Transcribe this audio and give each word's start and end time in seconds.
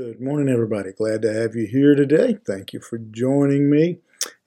Good 0.00 0.18
morning, 0.18 0.48
everybody. 0.48 0.92
Glad 0.92 1.20
to 1.20 1.32
have 1.34 1.54
you 1.54 1.66
here 1.66 1.94
today. 1.94 2.38
Thank 2.46 2.72
you 2.72 2.80
for 2.80 2.96
joining 2.96 3.68
me. 3.68 3.98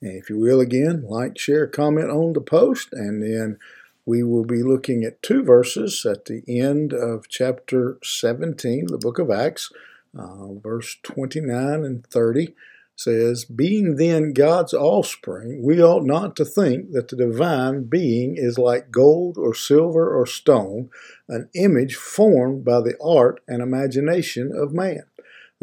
And 0.01 0.17
if 0.17 0.27
you 0.27 0.39
will, 0.39 0.59
again, 0.59 1.03
like, 1.07 1.37
share, 1.37 1.67
comment 1.67 2.09
on 2.09 2.33
the 2.33 2.41
post, 2.41 2.89
and 2.91 3.21
then 3.21 3.59
we 4.03 4.23
will 4.23 4.45
be 4.45 4.63
looking 4.63 5.03
at 5.03 5.21
two 5.21 5.43
verses 5.43 6.07
at 6.07 6.25
the 6.25 6.41
end 6.47 6.91
of 6.91 7.29
chapter 7.29 7.99
17, 8.03 8.87
the 8.87 8.97
book 8.97 9.19
of 9.19 9.29
Acts, 9.29 9.71
uh, 10.17 10.53
verse 10.53 10.97
29 11.03 11.85
and 11.85 12.03
30 12.07 12.55
says, 12.95 13.45
Being 13.45 13.97
then 13.97 14.33
God's 14.33 14.73
offspring, 14.73 15.61
we 15.61 15.79
ought 15.79 16.03
not 16.03 16.35
to 16.37 16.45
think 16.45 16.93
that 16.93 17.09
the 17.09 17.15
divine 17.15 17.83
being 17.83 18.37
is 18.37 18.57
like 18.57 18.89
gold 18.89 19.37
or 19.37 19.53
silver 19.53 20.19
or 20.19 20.25
stone, 20.25 20.89
an 21.29 21.49
image 21.53 21.93
formed 21.93 22.65
by 22.65 22.81
the 22.81 22.97
art 22.99 23.39
and 23.47 23.61
imagination 23.61 24.51
of 24.51 24.73
man. 24.73 25.03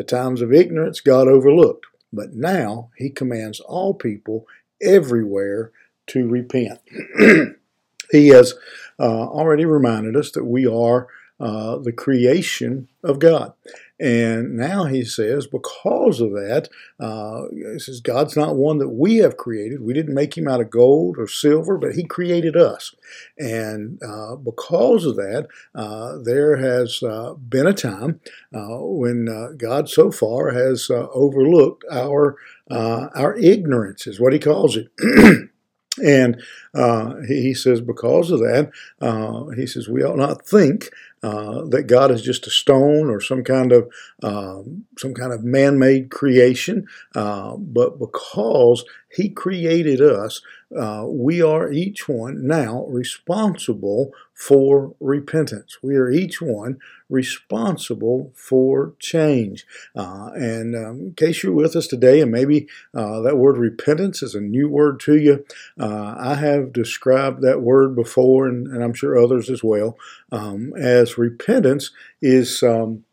The 0.01 0.05
times 0.05 0.41
of 0.41 0.51
ignorance 0.51 0.99
God 1.01 1.29
overlooked, 1.29 1.85
but 2.11 2.33
now 2.33 2.89
he 2.97 3.11
commands 3.11 3.61
all 3.61 3.93
people 3.93 4.47
everywhere 4.81 5.73
to 6.07 6.27
repent. 6.27 6.79
he 8.11 8.29
has 8.29 8.55
uh, 8.99 9.03
already 9.03 9.67
reminded 9.67 10.17
us 10.17 10.31
that 10.31 10.47
we 10.47 10.67
are 10.67 11.09
uh, 11.41 11.79
the 11.79 11.93
creation 11.93 12.89
of 13.03 13.19
God. 13.19 13.55
And 13.99 14.57
now 14.57 14.85
he 14.85 15.05
says, 15.05 15.47
because 15.47 16.21
of 16.21 16.33
that, 16.33 16.71
uh, 16.99 17.43
he 17.53 17.79
says, 17.79 18.01
God's 18.01 18.35
not 18.35 18.57
one 18.57 18.79
that 18.79 18.89
we 18.89 19.17
have 19.17 19.37
created. 19.37 19.83
We 19.83 19.93
didn't 19.93 20.15
make 20.15 20.39
him 20.39 20.49
out 20.49 20.61
of 20.61 20.71
gold 20.71 21.17
or 21.19 21.27
silver, 21.27 21.77
but 21.77 21.95
he 21.95 22.05
created 22.05 22.57
us. 22.57 22.95
And 23.39 24.03
uh, 24.03 24.37
because 24.37 25.05
of 25.05 25.17
that, 25.17 25.49
uh, 25.75 26.17
there 26.23 26.57
has 26.57 27.03
uh, 27.03 27.35
been 27.35 27.67
a 27.67 27.75
time 27.75 28.21
uh, 28.55 28.79
when 28.81 29.57
God 29.59 29.91
so 29.91 30.11
far 30.11 30.51
has 30.51 30.91
overlooked 30.91 31.85
our, 31.91 32.37
our 32.71 33.37
ignorance, 33.37 34.07
is 34.07 34.19
what 34.19 34.33
he 34.33 34.39
calls 34.39 34.77
it. 34.77 34.89
And 36.03 36.43
uh, 36.75 37.17
he, 37.27 37.43
he, 37.43 37.55
says, 37.55 37.81
because 37.81 38.31
of 38.31 38.39
that, 38.41 38.71
uh, 39.01 39.47
he 39.57 39.67
says, 39.67 39.89
we 39.89 40.03
ought 40.03 40.17
not 40.17 40.47
think 40.47 40.91
uh, 41.23 41.65
that 41.67 41.85
God 41.87 42.11
is 42.11 42.23
just 42.23 42.47
a 42.47 42.51
stone 42.51 43.11
or 43.11 43.21
some 43.21 43.45
kind 43.45 43.73
of 43.73 43.91
um, 44.23 44.87
some 44.99 45.15
kind 45.15 45.33
of 45.33 45.45
man-made 45.45 46.11
creation, 46.11 46.87
uh, 47.15 47.57
but 47.57 47.99
because 47.99 48.85
He 49.13 49.29
created 49.29 50.01
us, 50.01 50.41
uh, 50.77 51.05
we 51.09 51.43
are 51.43 51.73
each 51.73 52.09
one 52.09 52.47
now 52.47 52.85
responsible 52.87 54.13
for 54.35 54.95
repentance. 55.01 55.79
We 55.83 55.97
are 55.97 56.11
each 56.11 56.41
one 56.41 56.79
responsible 57.09 58.33
for 58.37 58.95
change. 59.01 59.67
Uh, 59.97 60.31
and 60.35 60.77
um, 60.77 61.01
in 61.01 61.15
case 61.15 61.43
you're 61.43 61.53
with 61.53 61.75
us 61.75 61.89
today, 61.89 62.21
and 62.21 62.31
maybe 62.31 62.69
uh, 62.95 63.21
that 63.21 63.37
word 63.37 63.59
repentance 63.59 64.23
is 64.23 64.37
a 64.37 64.41
new 64.41 64.69
word 64.69 65.01
to 65.01 65.17
you, 65.17 65.45
uh, 65.79 66.15
I 66.17 66.37
have 66.37 66.73
described 66.73 67.43
that 67.43 67.63
word 67.63 67.97
before, 67.97 68.47
and, 68.47 68.69
and 68.69 68.85
I'm 68.85 68.95
sure 68.95 69.19
others 69.19 69.51
as 69.51 69.65
well, 69.65 69.99
um, 70.31 70.73
as 70.77 71.19
repentance 71.19 71.91
is. 72.23 72.63
Um, 72.63 73.05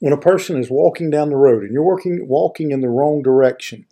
when 0.00 0.12
a 0.12 0.18
person 0.18 0.58
is 0.58 0.70
walking 0.70 1.08
down 1.08 1.30
the 1.30 1.36
road 1.36 1.62
and 1.62 1.72
you're 1.72 1.82
walking 1.82 2.28
walking 2.28 2.70
in 2.70 2.82
the 2.82 2.88
wrong 2.88 3.22
direction, 3.22 3.86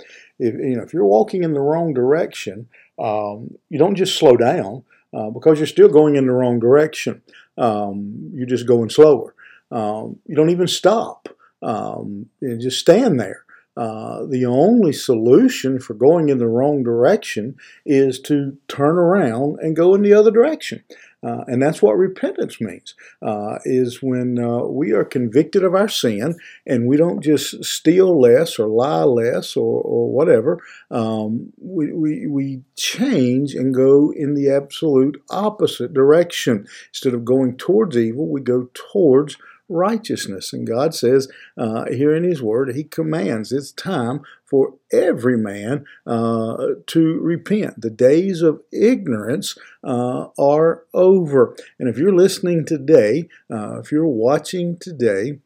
if 0.45 0.55
you 0.55 0.77
know 0.77 0.83
if 0.83 0.92
you're 0.92 1.05
walking 1.05 1.42
in 1.42 1.55
the 1.55 1.61
wrong 1.61 1.95
direction, 1.95 2.69
um, 2.98 3.56
you 3.70 3.78
don't 3.78 3.97
just 3.97 4.19
slow 4.19 4.37
down 4.37 4.84
uh, 5.12 5.31
because 5.31 5.59
you're 5.59 5.67
still 5.67 5.89
going 5.89 6.17
in 6.17 6.27
the 6.27 6.33
wrong 6.33 6.59
direction. 6.59 7.23
Um, 7.56 8.31
you're 8.34 8.47
just 8.47 8.67
going 8.67 8.91
slower. 8.91 9.34
Um, 9.70 10.19
you 10.27 10.36
don't 10.36 10.51
even 10.51 10.69
stop. 10.69 11.28
Um, 11.62 12.27
you 12.41 12.59
just 12.59 12.78
stand 12.78 13.19
there. 13.19 13.45
Uh, 13.77 14.25
the 14.27 14.47
only 14.47 14.92
solution 14.92 15.80
for 15.80 15.95
going 15.95 16.29
in 16.29 16.39
the 16.39 16.47
wrong 16.47 16.85
direction 16.85 17.57
is 17.85 18.20
to 18.20 18.57
turn 18.68 18.97
around 18.97 19.58
and 19.61 19.74
go 19.74 19.95
in 19.95 20.02
the 20.02 20.14
other 20.14 20.30
direction. 20.30 20.85
Uh, 21.24 21.45
and 21.46 21.62
that's 21.62 21.80
what 21.80 21.96
repentance 21.96 22.61
means, 22.61 22.95
uh, 23.23 23.58
is 23.64 24.02
when 24.02 24.39
uh, 24.39 24.64
we 24.64 24.92
are 24.92 25.05
convicted 25.05 25.64
of 25.64 25.74
our 25.74 25.89
sin 25.89 26.36
and 26.67 26.86
we 26.86 26.96
don't 26.96 27.23
just 27.23 27.64
steal 27.64 28.20
less 28.20 28.58
or 28.58 28.67
lie 28.67 29.05
less 29.05 29.57
or, 29.57 29.80
or 29.80 30.11
whatever. 30.11 30.61
Um, 30.90 31.52
we, 31.58 31.92
we, 31.92 32.27
we 32.27 32.62
change 32.77 33.55
and 33.55 33.74
go 33.74 34.12
in 34.14 34.35
the 34.35 34.51
absolute 34.51 35.23
opposite 35.30 35.95
direction. 35.95 36.67
Instead 36.90 37.14
of 37.14 37.24
going 37.24 37.56
towards 37.56 37.96
evil, 37.96 38.29
we 38.29 38.41
go 38.42 38.68
towards 38.74 39.39
righteousness. 39.69 40.52
And 40.52 40.67
God 40.67 40.95
says 40.95 41.29
uh, 41.57 41.86
here 41.86 42.14
in 42.14 42.25
His 42.25 42.42
Word, 42.42 42.75
He 42.75 42.85
commands 42.85 43.52
it's 43.52 43.73
time 43.73 44.20
for 44.45 44.75
every 44.92 45.36
man 45.36 45.85
uh, 46.07 46.67
to 46.86 47.19
repent. 47.20 47.80
The 47.80 47.91
days 47.91 48.42
of 48.42 48.63
ignorance 48.73 49.57
uh, 49.83 50.29
are 50.39 50.85
over. 50.92 51.57
And 51.79 51.89
if 51.89 51.98
you're 51.98 52.14
listening 52.14 52.64
today, 52.64 53.29
uh, 53.51 53.80
if 53.80 53.91
you're 53.91 54.07
watching 54.07 54.77
today, 54.79 55.39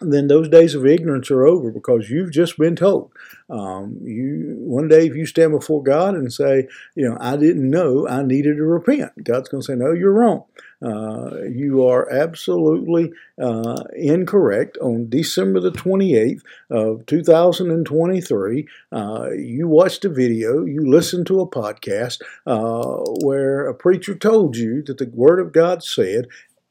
then 0.00 0.28
those 0.28 0.48
days 0.48 0.74
of 0.74 0.86
ignorance 0.86 1.30
are 1.30 1.46
over 1.46 1.70
because 1.70 2.10
you've 2.10 2.32
just 2.32 2.58
been 2.58 2.76
told. 2.76 3.10
Um, 3.50 3.98
you 4.02 4.56
one 4.60 4.88
day 4.88 5.06
if 5.06 5.16
you 5.16 5.26
stand 5.26 5.52
before 5.52 5.82
God 5.82 6.14
and 6.14 6.32
say, 6.32 6.68
you 6.94 7.08
know, 7.08 7.16
I 7.20 7.36
didn't 7.36 7.68
know 7.68 8.06
I 8.06 8.22
needed 8.22 8.56
to 8.56 8.64
repent, 8.64 9.24
God's 9.24 9.48
going 9.48 9.62
to 9.62 9.66
say, 9.66 9.74
no, 9.74 9.92
you're 9.92 10.12
wrong. 10.12 10.44
Uh, 10.80 11.42
you 11.50 11.86
are 11.86 12.10
absolutely 12.12 13.12
uh, 13.40 13.82
incorrect. 13.96 14.78
On 14.78 15.08
December 15.08 15.60
the 15.60 15.72
28th 15.72 16.42
of 16.70 17.04
2023, 17.06 18.68
uh, 18.92 19.30
you 19.30 19.66
watched 19.66 20.04
a 20.04 20.08
video, 20.08 20.64
you 20.64 20.88
listened 20.88 21.26
to 21.26 21.40
a 21.40 21.48
podcast 21.48 22.22
uh, 22.46 23.02
where 23.24 23.66
a 23.66 23.74
preacher 23.74 24.14
told 24.14 24.56
you 24.56 24.82
that 24.82 24.98
the 24.98 25.10
Word 25.12 25.40
of 25.40 25.52
God 25.52 25.82
said 25.82 26.28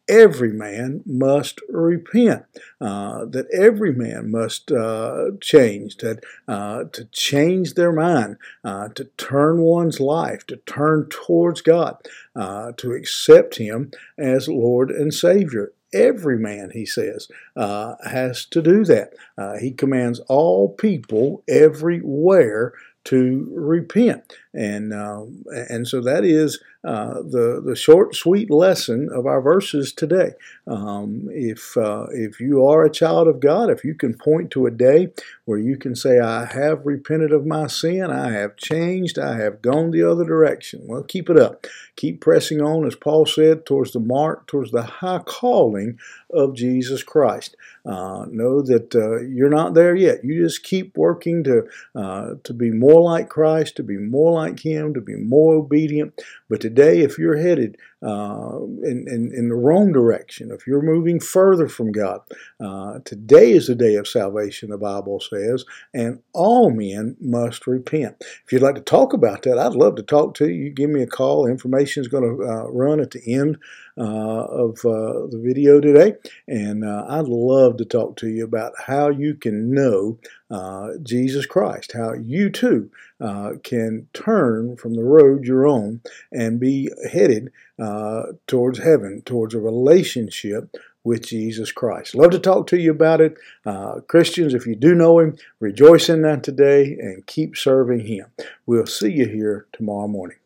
every 0.10 0.52
man 0.52 1.02
must 1.06 1.60
repent, 1.70 2.44
uh, 2.80 3.26
that 3.26 3.48
every 3.52 3.94
man 3.94 4.32
must 4.32 4.72
uh, 4.72 5.32
change, 5.42 5.98
that 5.98 6.24
uh, 6.48 6.86
to 6.94 7.06
change 7.06 7.74
their 7.74 7.92
mind, 7.92 8.38
uh, 8.64 8.90
to 8.90 9.06
turn 9.18 9.60
one's 9.60 10.00
life, 10.00 10.46
to 10.48 10.58
turn 10.58 11.08
towards 11.10 11.62
God, 11.62 11.98
uh, 12.36 12.72
to 12.78 12.94
accept 12.94 13.58
Him 13.58 13.92
as 14.18 14.48
Lord 14.48 14.92
and 14.92 15.14
Savior. 15.14 15.72
Every 15.94 16.38
man, 16.38 16.72
he 16.74 16.86
says, 16.86 17.30
uh, 17.56 17.96
has 18.06 18.46
to 18.48 18.62
do 18.62 18.84
that. 18.86 19.14
he 19.62 19.72
commands 19.72 20.20
all 20.28 20.70
people 20.70 21.44
everywhere 21.48 22.74
to 23.08 23.48
repent. 23.54 24.34
And, 24.54 24.94
uh, 24.94 25.24
and 25.70 25.88
so 25.88 26.02
that 26.02 26.26
is 26.26 26.60
uh, 26.84 27.16
the, 27.22 27.62
the 27.66 27.76
short, 27.76 28.16
sweet 28.16 28.50
lesson 28.50 29.10
of 29.14 29.26
our 29.26 29.42
verses 29.42 29.92
today. 29.92 30.32
Um, 30.68 31.28
if, 31.32 31.76
uh, 31.76 32.08
if 32.12 32.40
you 32.40 32.66
are 32.66 32.86
a 32.86 32.92
child 32.92 33.28
of 33.28 33.40
God, 33.40 33.70
if 33.70 33.84
you 33.84 33.94
can 33.94 34.14
point 34.14 34.52
to 34.52 34.66
a 34.66 34.72
day 34.72 35.10
where 35.46 35.60
you 35.60 35.78
can 35.78 35.96
say, 35.96 36.20
I 36.20 36.46
have 36.46 36.86
repented 36.86 37.32
of 37.32 37.46
my 37.46 37.68
sin, 37.68 38.12
I 38.12 38.32
have 38.32 38.58
changed, 38.58 39.18
I 39.18 39.38
have 39.38 39.62
gone 39.62 39.92
the 39.92 40.04
other 40.04 40.26
direction, 40.26 40.82
well, 40.86 41.04
keep 41.04 41.30
it 41.30 41.38
up. 41.38 41.66
Keep 41.98 42.22
pressing 42.22 42.62
on, 42.62 42.86
as 42.86 42.96
Paul 42.96 43.26
said, 43.26 43.66
towards 43.66 43.92
the 43.92 44.00
mark, 44.00 44.46
towards 44.46 44.70
the 44.72 44.84
high 44.84 45.18
calling 45.26 45.98
of 46.30 46.56
Jesus 46.56 47.02
Christ. 47.02 47.56
Uh, 47.84 48.26
know 48.30 48.62
that 48.62 48.94
uh, 48.94 49.22
you're 49.22 49.50
not 49.50 49.74
there 49.74 49.96
yet. 49.96 50.24
You 50.24 50.44
just 50.44 50.62
keep 50.62 50.96
working 50.96 51.44
to 51.46 51.68
uh, 51.96 52.36
to 52.44 52.54
be 52.54 52.70
more 52.70 53.02
like 53.02 53.30
Christ, 53.30 53.78
to 53.78 53.84
be 53.84 53.98
more 53.98 54.34
like 54.34 54.60
Him, 54.60 54.94
to 54.94 55.02
be 55.02 55.16
more 55.16 55.56
obedient. 55.56 56.22
But 56.50 56.66
today, 56.68 57.00
if 57.02 57.18
you're 57.18 57.38
headed 57.38 57.78
uh, 58.04 58.60
in, 58.84 59.06
in, 59.08 59.32
in 59.36 59.50
the 59.50 59.56
wrong 59.56 59.92
direction, 59.92 60.52
if 60.52 60.68
you're 60.68 60.82
moving 60.82 61.20
further 61.20 61.68
from 61.68 61.92
God, 61.92 62.22
uh, 62.60 63.00
today 63.06 63.52
is 63.52 63.68
the 63.68 63.76
day 63.76 63.96
of 63.96 64.08
salvation. 64.08 64.70
The 64.70 64.78
Bible 64.78 65.20
says, 65.20 65.66
and 65.94 66.22
all 66.34 66.70
men 66.70 67.16
must 67.20 67.66
repent. 67.66 68.16
If 68.46 68.52
you'd 68.52 68.62
like 68.62 68.76
to 68.76 68.82
talk 68.82 69.14
about 69.14 69.44
that, 69.44 69.58
I'd 69.58 69.74
love 69.74 69.96
to 69.96 70.04
talk 70.04 70.36
to 70.36 70.50
you. 70.50 70.70
Give 70.70 70.90
me 70.90 71.02
a 71.02 71.08
call. 71.08 71.48
Information 71.48 72.02
is 72.02 72.08
going 72.08 72.24
to 72.24 72.44
uh, 72.44 72.68
run 72.70 73.00
at 73.00 73.12
the 73.12 73.34
end 73.34 73.58
of 73.98 74.76
the 74.84 75.42
video 75.44 75.82
today, 75.82 76.14
and 76.48 76.86
I'd 76.86 77.28
love 77.28 77.78
to 77.78 77.86
talk 77.86 78.16
to 78.18 78.28
you 78.28 78.44
about 78.44 78.74
how 78.86 79.10
you 79.10 79.34
can 79.34 79.72
know 79.72 80.20
uh, 80.50 80.90
Jesus 81.04 81.46
Christ, 81.46 81.94
how 81.94 82.14
you 82.14 82.50
too 82.50 82.90
uh, 83.20 83.54
can 83.64 84.08
turn 84.14 84.78
from 84.78 84.94
the 84.94 85.04
road 85.04 85.46
you're 85.46 85.68
on 85.68 86.02
and 86.32 86.60
be 86.60 86.90
headed 87.12 87.52
uh, 87.88 88.34
towards 88.48 88.80
heaven, 88.80 89.22
towards 89.22 89.54
a 89.54 89.60
relationship 89.60 90.76
with 91.06 91.26
Jesus 91.26 91.72
Christ. 91.72 92.16
Love 92.16 92.32
to 92.32 92.40
talk 92.40 92.68
to 92.68 92.78
you 92.78 92.92
about 92.92 93.22
it. 93.22 93.38
Uh, 93.66 94.02
Christians, 94.08 94.54
if 94.54 94.68
you 94.68 94.76
do 94.76 94.94
know 94.94 95.20
Him, 95.20 95.38
rejoice 95.62 96.10
in 96.10 96.22
that 96.24 96.44
today 96.44 96.98
and 97.00 97.26
keep 97.26 97.56
serving 97.56 98.06
Him. 98.06 98.26
We'll 98.66 98.88
see 98.88 99.12
you 99.12 99.26
here 99.28 99.68
tomorrow 99.72 100.10
morning. 100.10 100.38